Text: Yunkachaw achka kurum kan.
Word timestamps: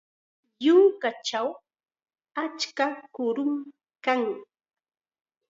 Yunkachaw 0.65 1.47
achka 2.43 2.85
kurum 3.13 3.53
kan. 4.05 4.21